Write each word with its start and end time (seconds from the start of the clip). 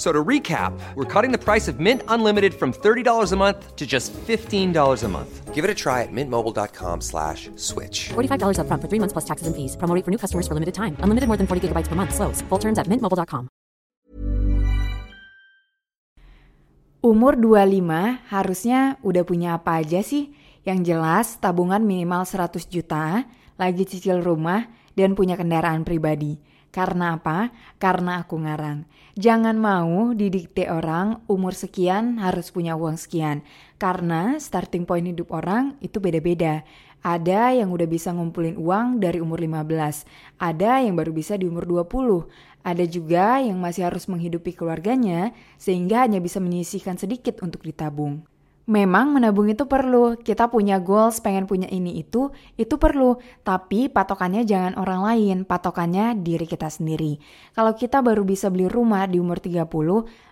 So 0.00 0.16
to 0.16 0.24
recap, 0.24 0.72
we're 0.96 1.04
cutting 1.04 1.28
the 1.28 1.36
price 1.36 1.68
of 1.68 1.76
Mint 1.76 2.00
Unlimited 2.08 2.56
from 2.56 2.72
$30 2.72 3.04
a 3.04 3.36
month 3.36 3.76
to 3.76 3.84
just 3.84 4.16
$15 4.16 4.72
a 4.72 5.08
month. 5.12 5.32
Give 5.52 5.60
it 5.60 5.68
a 5.68 5.76
try 5.76 6.00
at 6.00 6.08
mintmobile.com 6.08 7.04
slash 7.04 7.52
switch. 7.60 8.08
$45 8.16 8.64
upfront 8.64 8.80
for 8.80 8.88
three 8.88 8.96
months 8.96 9.12
plus 9.12 9.28
taxes 9.28 9.44
and 9.44 9.52
fees. 9.52 9.76
Promo 9.76 9.92
rate 9.92 10.00
for 10.00 10.08
new 10.08 10.16
customers 10.16 10.48
for 10.48 10.56
limited 10.56 10.72
time. 10.72 10.96
Unlimited 11.04 11.28
more 11.28 11.36
than 11.36 11.44
40 11.44 11.68
gigabytes 11.68 11.84
per 11.84 12.00
month. 12.00 12.16
Slows. 12.16 12.40
Full 12.48 12.56
terms 12.56 12.80
at 12.80 12.88
mintmobile.com. 12.88 13.52
Umur 17.04 17.36
25 17.36 18.32
harusnya 18.32 18.96
udah 19.04 19.24
punya 19.28 19.60
apa 19.60 19.84
aja 19.84 20.00
sih? 20.00 20.32
Yang 20.64 20.96
jelas 20.96 21.36
tabungan 21.44 21.84
minimal 21.84 22.24
100 22.24 22.72
juta, 22.72 23.28
lagi 23.60 23.84
cicil 23.84 24.24
rumah, 24.24 24.64
dan 24.96 25.12
punya 25.12 25.36
kendaraan 25.36 25.84
pribadi. 25.84 26.40
Karena 26.70 27.18
apa? 27.18 27.50
Karena 27.82 28.22
aku 28.22 28.38
ngarang. 28.38 28.86
Jangan 29.18 29.58
mau 29.58 30.14
didikte 30.14 30.70
orang 30.70 31.18
umur 31.26 31.50
sekian 31.52 32.22
harus 32.22 32.54
punya 32.54 32.78
uang 32.78 32.94
sekian. 32.94 33.42
Karena 33.74 34.38
starting 34.38 34.86
point 34.86 35.02
hidup 35.02 35.34
orang 35.34 35.74
itu 35.82 35.98
beda-beda. 35.98 36.62
Ada 37.02 37.56
yang 37.56 37.74
udah 37.74 37.88
bisa 37.90 38.12
ngumpulin 38.12 38.60
uang 38.60 39.00
dari 39.00 39.24
umur 39.24 39.40
15, 39.40 40.04
ada 40.36 40.84
yang 40.84 40.92
baru 41.00 41.16
bisa 41.16 41.32
di 41.40 41.48
umur 41.48 41.64
20, 41.64 42.28
ada 42.60 42.84
juga 42.84 43.40
yang 43.40 43.56
masih 43.56 43.88
harus 43.88 44.04
menghidupi 44.04 44.52
keluarganya 44.52 45.32
sehingga 45.56 46.04
hanya 46.04 46.20
bisa 46.20 46.44
menyisihkan 46.44 47.00
sedikit 47.00 47.40
untuk 47.40 47.64
ditabung. 47.64 48.20
Memang 48.68 49.16
menabung 49.16 49.48
itu 49.48 49.64
perlu, 49.64 50.20
kita 50.20 50.52
punya 50.52 50.76
goals 50.78 51.18
pengen 51.24 51.48
punya 51.48 51.66
ini 51.72 51.96
itu, 52.04 52.28
itu 52.60 52.76
perlu. 52.76 53.16
Tapi 53.40 53.88
patokannya 53.88 54.44
jangan 54.44 54.76
orang 54.76 55.00
lain, 55.00 55.36
patokannya 55.48 56.14
diri 56.20 56.44
kita 56.44 56.68
sendiri. 56.68 57.16
Kalau 57.56 57.72
kita 57.72 58.04
baru 58.04 58.20
bisa 58.20 58.52
beli 58.52 58.68
rumah 58.68 59.08
di 59.08 59.16
umur 59.16 59.40
30, 59.40 59.64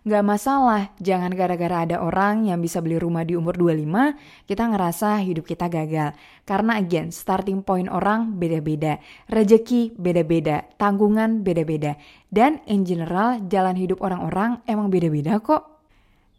nggak 0.05 0.25
masalah. 0.29 0.93
Jangan 1.01 1.33
gara-gara 1.33 1.89
ada 1.89 2.05
orang 2.05 2.47
yang 2.47 2.61
bisa 2.61 2.85
beli 2.85 3.01
rumah 3.01 3.25
di 3.25 3.33
umur 3.33 3.57
25, 3.57 4.15
kita 4.45 4.65
ngerasa 4.77 5.25
hidup 5.25 5.49
kita 5.49 5.67
gagal. 5.73 6.13
Karena 6.45 6.77
again, 6.79 7.09
starting 7.09 7.65
point 7.65 7.89
orang 7.89 8.37
beda-beda. 8.37 9.01
Rezeki 9.33 9.97
beda-beda, 9.97 10.69
tanggungan 10.77 11.41
beda-beda. 11.43 11.97
Dan 12.29 12.61
in 12.69 12.85
general, 12.85 13.41
jalan 13.49 13.75
hidup 13.75 14.05
orang-orang 14.05 14.61
emang 14.69 14.93
beda-beda 14.93 15.41
kok. 15.41 15.78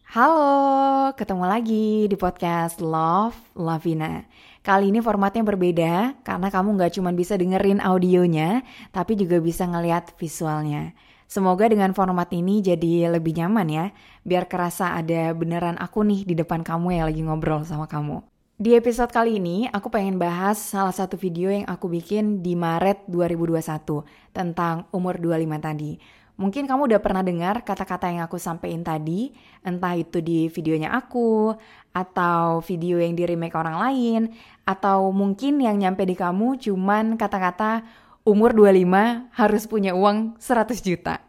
Halo, 0.09 1.13
ketemu 1.13 1.45
lagi 1.45 2.09
di 2.09 2.17
podcast 2.17 2.81
Love 2.81 3.37
Lavina. 3.53 4.25
Kali 4.65 4.89
ini 4.89 5.05
formatnya 5.05 5.45
berbeda 5.45 6.17
karena 6.25 6.49
kamu 6.49 6.81
nggak 6.81 6.97
cuma 6.97 7.13
bisa 7.13 7.37
dengerin 7.37 7.77
audionya, 7.77 8.65
tapi 8.89 9.13
juga 9.13 9.37
bisa 9.37 9.69
ngeliat 9.69 10.17
visualnya. 10.17 10.97
Semoga 11.29 11.69
dengan 11.69 11.93
format 11.93 12.25
ini 12.33 12.57
jadi 12.57 13.13
lebih 13.13 13.37
nyaman 13.37 13.69
ya, 13.69 13.85
biar 14.25 14.49
kerasa 14.49 14.97
ada 14.97 15.29
beneran 15.37 15.77
aku 15.77 16.01
nih 16.01 16.25
di 16.25 16.33
depan 16.33 16.65
kamu 16.65 16.97
yang 16.97 17.05
lagi 17.05 17.21
ngobrol 17.21 17.61
sama 17.61 17.85
kamu. 17.85 18.25
Di 18.57 18.75
episode 18.81 19.13
kali 19.13 19.37
ini, 19.37 19.69
aku 19.69 19.93
pengen 19.93 20.17
bahas 20.17 20.57
salah 20.57 20.91
satu 20.91 21.21
video 21.21 21.53
yang 21.53 21.69
aku 21.69 21.85
bikin 21.85 22.41
di 22.41 22.57
Maret 22.57 23.05
2021 23.05 24.03
tentang 24.33 24.89
umur 24.89 25.21
25 25.21 25.61
tadi. 25.61 26.01
Mungkin 26.39 26.71
kamu 26.71 26.87
udah 26.87 27.03
pernah 27.03 27.19
dengar 27.19 27.67
kata-kata 27.67 28.07
yang 28.07 28.23
aku 28.23 28.39
sampaikan 28.39 28.79
tadi, 28.79 29.35
entah 29.59 29.91
itu 29.91 30.23
di 30.23 30.47
videonya 30.47 30.95
aku, 30.95 31.51
atau 31.91 32.63
video 32.63 32.95
yang 32.95 33.11
di 33.11 33.27
remake 33.27 33.59
orang 33.59 33.75
lain, 33.75 34.21
atau 34.63 35.11
mungkin 35.11 35.59
yang 35.59 35.75
nyampe 35.75 36.07
di 36.07 36.15
kamu 36.15 36.55
cuman 36.63 37.19
kata-kata 37.19 37.83
umur 38.23 38.55
25 38.55 39.35
harus 39.35 39.63
punya 39.67 39.91
uang 39.91 40.39
100 40.39 40.79
juta. 40.79 41.19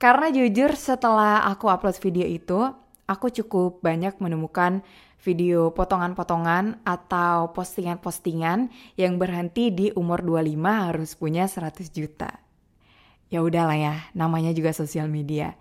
Karena 0.00 0.32
jujur 0.32 0.80
setelah 0.80 1.44
aku 1.52 1.68
upload 1.68 2.00
video 2.00 2.24
itu, 2.24 2.72
aku 3.04 3.28
cukup 3.28 3.84
banyak 3.84 4.16
menemukan 4.16 4.80
video 5.20 5.76
potongan-potongan 5.76 6.80
atau 6.88 7.52
postingan-postingan 7.52 8.72
yang 8.96 9.20
berhenti 9.20 9.68
di 9.68 9.86
umur 9.92 10.24
25 10.24 10.88
harus 10.88 11.10
punya 11.20 11.44
100 11.44 11.92
juta 11.92 12.41
ya 13.32 13.40
udahlah 13.40 13.78
ya, 13.80 13.94
namanya 14.12 14.52
juga 14.52 14.76
sosial 14.76 15.08
media. 15.08 15.56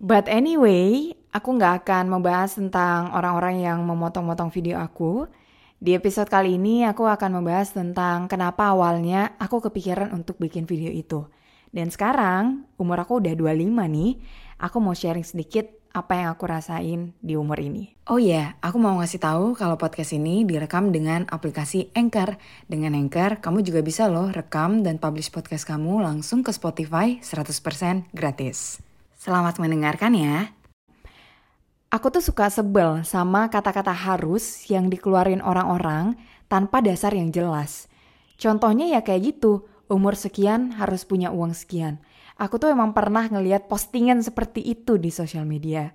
But 0.00 0.32
anyway, 0.32 1.12
aku 1.36 1.60
nggak 1.60 1.84
akan 1.84 2.08
membahas 2.08 2.56
tentang 2.56 3.12
orang-orang 3.12 3.60
yang 3.60 3.84
memotong-motong 3.84 4.48
video 4.48 4.80
aku. 4.80 5.28
Di 5.76 5.92
episode 5.92 6.32
kali 6.32 6.56
ini 6.56 6.88
aku 6.88 7.04
akan 7.04 7.40
membahas 7.40 7.76
tentang 7.76 8.24
kenapa 8.24 8.72
awalnya 8.72 9.36
aku 9.36 9.60
kepikiran 9.68 10.16
untuk 10.16 10.40
bikin 10.40 10.64
video 10.64 10.88
itu. 10.88 11.28
Dan 11.68 11.92
sekarang, 11.92 12.64
umur 12.80 13.04
aku 13.04 13.20
udah 13.20 13.36
25 13.36 13.68
nih, 13.68 14.16
aku 14.56 14.76
mau 14.80 14.96
sharing 14.96 15.24
sedikit 15.24 15.68
apa 15.90 16.12
yang 16.14 16.28
aku 16.30 16.46
rasain 16.46 17.10
di 17.18 17.34
umur 17.34 17.58
ini. 17.58 17.94
Oh 18.06 18.22
iya, 18.22 18.34
yeah, 18.34 18.46
aku 18.62 18.78
mau 18.78 18.98
ngasih 19.02 19.18
tahu 19.18 19.58
kalau 19.58 19.74
podcast 19.74 20.14
ini 20.14 20.46
direkam 20.46 20.94
dengan 20.94 21.26
aplikasi 21.26 21.90
Anchor. 21.98 22.38
Dengan 22.70 22.94
Anchor, 22.94 23.42
kamu 23.42 23.66
juga 23.66 23.82
bisa 23.82 24.06
loh 24.06 24.30
rekam 24.30 24.86
dan 24.86 25.02
publish 25.02 25.34
podcast 25.34 25.66
kamu 25.66 26.02
langsung 26.02 26.46
ke 26.46 26.54
Spotify 26.54 27.18
100% 27.22 28.10
gratis. 28.14 28.78
Selamat 29.18 29.58
mendengarkan 29.58 30.14
ya. 30.14 30.54
Aku 31.90 32.06
tuh 32.14 32.22
suka 32.22 32.46
sebel 32.54 33.02
sama 33.02 33.50
kata-kata 33.50 33.90
harus 33.90 34.70
yang 34.70 34.86
dikeluarin 34.86 35.42
orang-orang 35.42 36.14
tanpa 36.46 36.78
dasar 36.78 37.10
yang 37.18 37.34
jelas. 37.34 37.90
Contohnya 38.38 38.86
ya 38.86 39.02
kayak 39.02 39.34
gitu, 39.34 39.66
umur 39.90 40.14
sekian 40.14 40.78
harus 40.78 41.02
punya 41.02 41.34
uang 41.34 41.50
sekian. 41.50 41.98
Aku 42.40 42.56
tuh 42.56 42.72
emang 42.72 42.96
pernah 42.96 43.28
ngeliat 43.28 43.68
postingan 43.68 44.24
seperti 44.24 44.64
itu 44.64 44.96
di 44.96 45.12
sosial 45.12 45.44
media. 45.44 45.92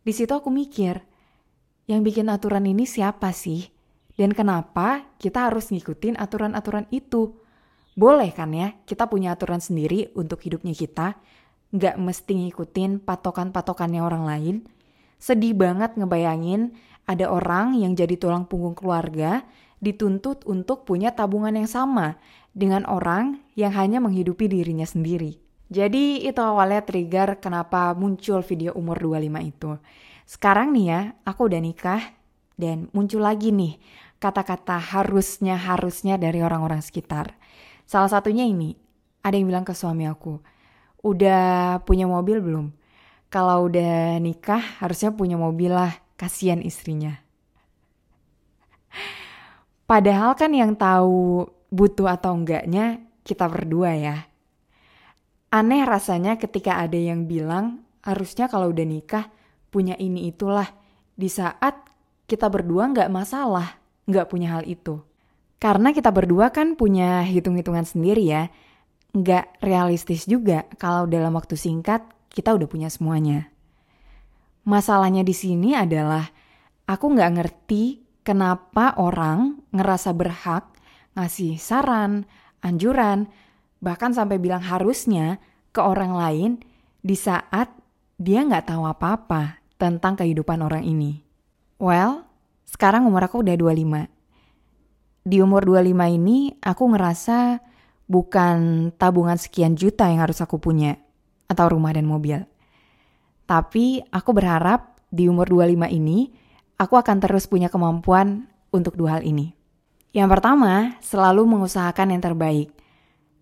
Di 0.00 0.16
situ 0.16 0.32
aku 0.32 0.48
mikir, 0.48 0.96
yang 1.84 2.00
bikin 2.00 2.32
aturan 2.32 2.64
ini 2.64 2.88
siapa 2.88 3.36
sih? 3.36 3.68
Dan 4.16 4.32
kenapa 4.32 5.04
kita 5.20 5.52
harus 5.52 5.68
ngikutin 5.68 6.16
aturan-aturan 6.16 6.88
itu? 6.88 7.36
Boleh 7.92 8.32
kan 8.32 8.56
ya, 8.56 8.72
kita 8.88 9.12
punya 9.12 9.36
aturan 9.36 9.60
sendiri 9.60 10.08
untuk 10.16 10.40
hidupnya 10.40 10.72
kita, 10.72 11.20
nggak 11.76 12.00
mesti 12.00 12.32
ngikutin 12.32 13.04
patokan-patokannya 13.04 14.00
orang 14.00 14.24
lain. 14.24 14.56
Sedih 15.20 15.52
banget 15.52 16.00
ngebayangin 16.00 16.72
ada 17.04 17.28
orang 17.28 17.76
yang 17.76 17.92
jadi 17.92 18.16
tulang 18.16 18.48
punggung 18.48 18.72
keluarga 18.72 19.44
dituntut 19.84 20.48
untuk 20.48 20.88
punya 20.88 21.12
tabungan 21.12 21.52
yang 21.52 21.68
sama 21.68 22.16
dengan 22.56 22.88
orang 22.88 23.44
yang 23.52 23.76
hanya 23.76 24.00
menghidupi 24.00 24.48
dirinya 24.48 24.88
sendiri. 24.88 25.43
Jadi 25.72 26.28
itu 26.28 26.40
awalnya 26.44 26.84
trigger 26.84 27.40
kenapa 27.40 27.96
muncul 27.96 28.44
video 28.44 28.76
umur 28.76 29.00
25 29.00 29.50
itu. 29.50 29.70
Sekarang 30.24 30.72
nih 30.76 30.86
ya, 30.88 31.00
aku 31.24 31.48
udah 31.48 31.60
nikah 31.60 32.02
dan 32.54 32.88
muncul 32.92 33.24
lagi 33.24 33.50
nih 33.50 33.80
kata-kata 34.22 34.80
harusnya-harusnya 34.80 36.16
dari 36.16 36.40
orang-orang 36.40 36.80
sekitar. 36.80 37.36
Salah 37.84 38.08
satunya 38.08 38.48
ini, 38.48 38.72
ada 39.20 39.36
yang 39.36 39.48
bilang 39.48 39.64
ke 39.68 39.76
suami 39.76 40.08
aku, 40.08 40.40
udah 41.04 41.80
punya 41.84 42.08
mobil 42.08 42.40
belum? 42.40 42.72
Kalau 43.28 43.68
udah 43.68 44.16
nikah 44.22 44.80
harusnya 44.80 45.12
punya 45.12 45.36
mobil 45.36 45.72
lah, 45.72 45.92
kasihan 46.16 46.64
istrinya. 46.64 47.20
Padahal 49.84 50.32
kan 50.32 50.56
yang 50.56 50.72
tahu 50.72 51.44
butuh 51.68 52.08
atau 52.08 52.32
enggaknya 52.32 53.04
kita 53.20 53.44
berdua 53.44 53.92
ya. 53.92 54.16
Aneh 55.54 55.86
rasanya 55.86 56.34
ketika 56.34 56.82
ada 56.82 56.98
yang 56.98 57.30
bilang 57.30 57.86
harusnya 58.02 58.50
kalau 58.50 58.74
udah 58.74 58.82
nikah 58.82 59.30
punya 59.70 59.94
ini 59.94 60.26
itulah. 60.26 60.66
Di 61.14 61.30
saat 61.30 61.78
kita 62.26 62.50
berdua 62.50 62.90
nggak 62.90 63.06
masalah, 63.06 63.78
nggak 64.10 64.26
punya 64.26 64.58
hal 64.58 64.66
itu. 64.66 64.98
Karena 65.62 65.94
kita 65.94 66.10
berdua 66.10 66.50
kan 66.50 66.74
punya 66.74 67.22
hitung-hitungan 67.22 67.86
sendiri 67.86 68.26
ya. 68.26 68.50
Nggak 69.14 69.62
realistis 69.62 70.26
juga 70.26 70.66
kalau 70.74 71.06
dalam 71.06 71.30
waktu 71.38 71.54
singkat 71.54 72.02
kita 72.34 72.50
udah 72.50 72.66
punya 72.66 72.90
semuanya. 72.90 73.46
Masalahnya 74.66 75.22
di 75.22 75.38
sini 75.38 75.78
adalah 75.78 76.26
aku 76.82 77.14
nggak 77.14 77.30
ngerti 77.30 78.02
kenapa 78.26 78.98
orang 78.98 79.62
ngerasa 79.70 80.10
berhak 80.18 80.66
ngasih 81.14 81.62
saran, 81.62 82.26
anjuran, 82.58 83.30
bahkan 83.84 84.16
sampai 84.16 84.40
bilang 84.40 84.64
harusnya 84.64 85.36
ke 85.76 85.84
orang 85.84 86.16
lain 86.16 86.50
di 87.04 87.12
saat 87.12 87.68
dia 88.16 88.40
nggak 88.40 88.72
tahu 88.72 88.88
apa-apa 88.88 89.60
tentang 89.76 90.16
kehidupan 90.16 90.64
orang 90.64 90.88
ini. 90.88 91.20
Well, 91.76 92.24
sekarang 92.64 93.04
umur 93.04 93.28
aku 93.28 93.44
udah 93.44 93.52
25. 93.60 95.28
Di 95.28 95.44
umur 95.44 95.68
25 95.68 96.16
ini 96.16 96.56
aku 96.64 96.84
ngerasa 96.96 97.60
bukan 98.08 98.88
tabungan 98.96 99.36
sekian 99.36 99.76
juta 99.76 100.08
yang 100.08 100.24
harus 100.24 100.40
aku 100.40 100.56
punya. 100.56 100.96
atau 101.44 101.76
rumah 101.76 101.92
dan 101.92 102.08
mobil. 102.08 102.40
Tapi 103.44 104.00
aku 104.08 104.30
berharap 104.32 104.96
di 105.12 105.28
umur 105.28 105.46
25 105.46 105.92
ini, 105.92 106.32
aku 106.80 106.96
akan 106.96 107.20
terus 107.20 107.44
punya 107.44 107.68
kemampuan 107.68 108.48
untuk 108.72 108.96
dua 108.96 109.20
hal 109.20 109.22
ini. 109.22 109.52
Yang 110.10 110.28
pertama, 110.34 110.96
selalu 111.04 111.46
mengusahakan 111.46 112.16
yang 112.16 112.22
terbaik. 112.24 112.73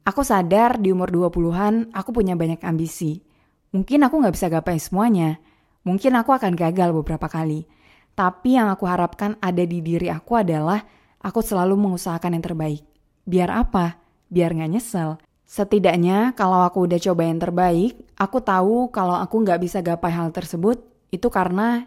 Aku 0.03 0.27
sadar 0.27 0.83
di 0.83 0.91
umur 0.91 1.15
20-an 1.15 1.95
aku 1.95 2.11
punya 2.11 2.35
banyak 2.35 2.59
ambisi. 2.67 3.23
Mungkin 3.71 4.03
aku 4.03 4.19
nggak 4.19 4.35
bisa 4.35 4.51
gapai 4.51 4.83
semuanya. 4.83 5.39
Mungkin 5.87 6.19
aku 6.19 6.35
akan 6.35 6.59
gagal 6.59 6.91
beberapa 6.91 7.31
kali. 7.31 7.71
Tapi 8.19 8.59
yang 8.59 8.67
aku 8.67 8.83
harapkan 8.91 9.39
ada 9.39 9.63
di 9.63 9.79
diri 9.79 10.11
aku 10.11 10.43
adalah 10.43 10.83
aku 11.23 11.39
selalu 11.39 11.79
mengusahakan 11.79 12.35
yang 12.35 12.43
terbaik. 12.43 12.83
Biar 13.23 13.55
apa? 13.55 14.03
Biar 14.27 14.51
nggak 14.51 14.71
nyesel. 14.75 15.23
Setidaknya 15.47 16.35
kalau 16.35 16.67
aku 16.67 16.91
udah 16.91 16.99
coba 16.99 17.23
yang 17.23 17.39
terbaik, 17.39 17.95
aku 18.19 18.43
tahu 18.43 18.91
kalau 18.91 19.15
aku 19.15 19.39
nggak 19.39 19.63
bisa 19.63 19.87
gapai 19.87 20.11
hal 20.11 20.35
tersebut, 20.35 20.83
itu 21.15 21.31
karena 21.31 21.87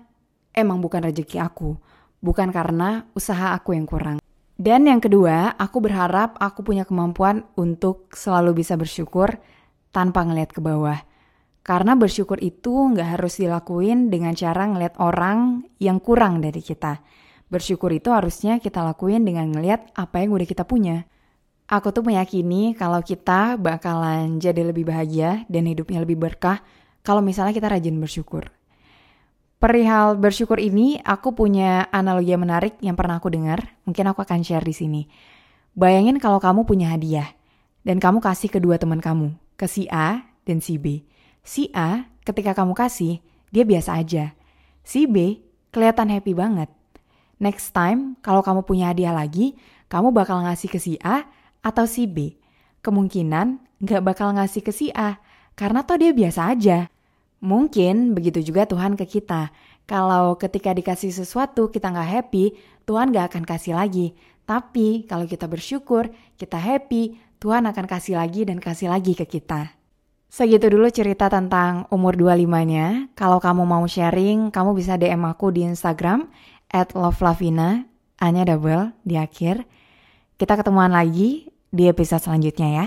emang 0.55 0.79
bukan 0.79 1.03
rezeki 1.03 1.43
aku. 1.43 1.75
Bukan 2.23 2.47
karena 2.55 3.03
usaha 3.11 3.51
aku 3.51 3.75
yang 3.75 3.83
kurang. 3.83 4.23
Dan 4.55 4.87
yang 4.87 5.03
kedua, 5.03 5.51
aku 5.59 5.83
berharap 5.83 6.39
aku 6.39 6.63
punya 6.63 6.87
kemampuan 6.87 7.43
untuk 7.59 8.15
selalu 8.15 8.63
bisa 8.63 8.79
bersyukur 8.79 9.35
tanpa 9.91 10.23
ngeliat 10.23 10.55
ke 10.55 10.63
bawah. 10.63 10.95
Karena 11.59 11.99
bersyukur 11.99 12.39
itu 12.39 12.71
nggak 12.71 13.19
harus 13.19 13.35
dilakuin 13.35 14.07
dengan 14.07 14.31
cara 14.31 14.63
ngeliat 14.63 14.95
orang 15.03 15.67
yang 15.83 15.99
kurang 15.99 16.39
dari 16.39 16.63
kita. 16.63 17.03
Bersyukur 17.51 17.91
itu 17.91 18.15
harusnya 18.15 18.63
kita 18.63 18.79
lakuin 18.79 19.27
dengan 19.27 19.51
ngeliat 19.51 19.91
apa 19.91 20.23
yang 20.23 20.31
udah 20.31 20.47
kita 20.47 20.63
punya. 20.63 21.03
Aku 21.67 21.91
tuh 21.91 22.07
meyakini 22.07 22.77
kalau 22.79 23.03
kita 23.03 23.59
bakalan 23.59 24.39
jadi 24.39 24.71
lebih 24.71 24.87
bahagia 24.87 25.43
dan 25.51 25.67
hidupnya 25.67 25.99
lebih 25.99 26.15
berkah 26.15 26.63
kalau 27.03 27.19
misalnya 27.19 27.51
kita 27.51 27.67
rajin 27.67 27.97
bersyukur. 27.99 28.54
Perihal 29.55 30.19
bersyukur 30.19 30.59
ini, 30.59 30.99
aku 30.99 31.31
punya 31.31 31.87
analogi 31.89 32.35
yang 32.35 32.43
menarik 32.43 32.75
yang 32.83 32.99
pernah 32.99 33.23
aku 33.23 33.31
dengar. 33.31 33.75
Mungkin 33.87 34.05
aku 34.11 34.21
akan 34.21 34.43
share 34.43 34.67
di 34.67 34.75
sini. 34.75 35.01
Bayangin 35.75 36.19
kalau 36.19 36.43
kamu 36.43 36.67
punya 36.67 36.91
hadiah 36.91 37.31
dan 37.87 37.99
kamu 37.99 38.19
kasih 38.19 38.51
kedua 38.51 38.75
teman 38.75 38.99
kamu, 38.99 39.35
ke 39.55 39.67
si 39.67 39.87
A 39.87 40.27
dan 40.43 40.59
si 40.59 40.75
B. 40.75 41.07
Si 41.45 41.71
A, 41.71 42.07
ketika 42.27 42.51
kamu 42.51 42.75
kasih, 42.75 43.23
dia 43.51 43.63
biasa 43.63 43.95
aja. 43.95 44.35
Si 44.83 45.07
B, 45.07 45.39
kelihatan 45.71 46.11
happy 46.11 46.35
banget. 46.35 46.67
Next 47.39 47.75
time, 47.75 48.15
kalau 48.23 48.39
kamu 48.43 48.63
punya 48.63 48.91
hadiah 48.91 49.11
lagi, 49.11 49.55
kamu 49.87 50.11
bakal 50.11 50.43
ngasih 50.43 50.71
ke 50.71 50.79
si 50.79 50.95
A 51.03 51.27
atau 51.63 51.83
si 51.87 52.07
B. 52.07 52.35
Kemungkinan 52.83 53.59
nggak 53.83 54.01
bakal 54.03 54.35
ngasih 54.35 54.63
ke 54.63 54.71
si 54.71 54.91
A, 54.95 55.19
karena 55.55 55.83
toh 55.83 55.99
dia 55.99 56.11
biasa 56.15 56.51
aja. 56.51 56.87
Mungkin 57.45 58.17
begitu 58.17 58.41
juga 58.41 58.65
Tuhan 58.65 58.97
ke 58.97 59.05
kita. 59.05 59.53
Kalau 59.85 60.33
ketika 60.41 60.73
dikasih 60.73 61.13
sesuatu 61.13 61.69
kita 61.69 61.93
nggak 61.93 62.09
happy, 62.09 62.57
Tuhan 62.89 63.13
nggak 63.13 63.29
akan 63.29 63.43
kasih 63.45 63.77
lagi. 63.77 64.17
Tapi 64.49 65.05
kalau 65.05 65.29
kita 65.29 65.45
bersyukur, 65.45 66.09
kita 66.41 66.57
happy, 66.57 67.21
Tuhan 67.37 67.69
akan 67.69 67.85
kasih 67.85 68.17
lagi 68.17 68.49
dan 68.49 68.57
kasih 68.57 68.89
lagi 68.89 69.13
ke 69.13 69.29
kita. 69.29 69.77
Segitu 70.25 70.73
dulu 70.73 70.89
cerita 70.89 71.29
tentang 71.29 71.85
umur 71.93 72.17
25-nya. 72.17 73.13
Kalau 73.13 73.37
kamu 73.37 73.61
mau 73.61 73.85
sharing, 73.85 74.49
kamu 74.49 74.73
bisa 74.73 74.97
DM 74.97 75.21
aku 75.29 75.53
di 75.53 75.69
Instagram 75.69 76.25
at 76.73 76.97
lovelavina, 76.97 77.85
hanya 78.19 78.43
double 78.43 78.89
di 79.05 79.21
akhir. 79.21 79.63
Kita 80.35 80.57
ketemuan 80.57 80.91
lagi 80.91 81.47
di 81.69 81.85
episode 81.85 82.25
selanjutnya 82.25 82.69
ya. 82.73 82.85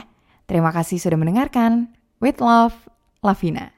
Terima 0.50 0.74
kasih 0.74 0.98
sudah 0.98 1.16
mendengarkan. 1.16 1.94
With 2.18 2.42
love, 2.42 2.74
Lavina. 3.22 3.77